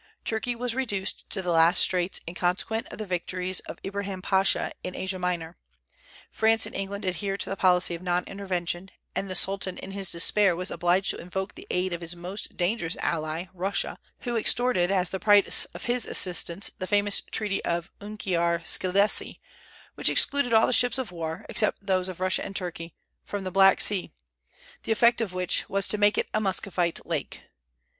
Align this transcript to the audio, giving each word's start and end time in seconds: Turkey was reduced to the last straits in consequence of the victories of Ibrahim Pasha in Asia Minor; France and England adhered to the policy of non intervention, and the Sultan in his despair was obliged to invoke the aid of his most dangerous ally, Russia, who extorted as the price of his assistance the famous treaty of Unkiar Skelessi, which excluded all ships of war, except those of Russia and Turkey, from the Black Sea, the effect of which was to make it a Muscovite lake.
Turkey 0.25 0.55
was 0.55 0.73
reduced 0.73 1.29
to 1.29 1.43
the 1.43 1.51
last 1.51 1.77
straits 1.79 2.21
in 2.25 2.33
consequence 2.33 2.87
of 2.89 2.97
the 2.97 3.05
victories 3.05 3.59
of 3.67 3.77
Ibrahim 3.85 4.23
Pasha 4.23 4.71
in 4.83 4.95
Asia 4.95 5.19
Minor; 5.19 5.57
France 6.31 6.65
and 6.65 6.73
England 6.73 7.05
adhered 7.05 7.39
to 7.41 7.51
the 7.51 7.55
policy 7.55 7.93
of 7.93 8.01
non 8.01 8.23
intervention, 8.23 8.89
and 9.15 9.29
the 9.29 9.35
Sultan 9.35 9.77
in 9.77 9.91
his 9.91 10.11
despair 10.11 10.55
was 10.55 10.71
obliged 10.71 11.11
to 11.11 11.19
invoke 11.21 11.53
the 11.53 11.67
aid 11.69 11.93
of 11.93 12.01
his 12.01 12.15
most 12.15 12.57
dangerous 12.57 12.97
ally, 12.99 13.45
Russia, 13.53 13.99
who 14.21 14.35
extorted 14.35 14.89
as 14.89 15.11
the 15.11 15.19
price 15.19 15.65
of 15.65 15.83
his 15.83 16.07
assistance 16.07 16.71
the 16.79 16.87
famous 16.87 17.21
treaty 17.29 17.63
of 17.63 17.91
Unkiar 17.99 18.63
Skelessi, 18.65 19.39
which 19.93 20.09
excluded 20.09 20.51
all 20.51 20.71
ships 20.71 20.97
of 20.97 21.11
war, 21.11 21.45
except 21.47 21.85
those 21.85 22.09
of 22.09 22.19
Russia 22.19 22.43
and 22.43 22.55
Turkey, 22.55 22.95
from 23.23 23.43
the 23.43 23.51
Black 23.51 23.79
Sea, 23.79 24.11
the 24.81 24.91
effect 24.91 25.21
of 25.21 25.33
which 25.35 25.69
was 25.69 25.87
to 25.87 25.99
make 25.99 26.17
it 26.17 26.27
a 26.33 26.41
Muscovite 26.41 27.05
lake. 27.05 27.41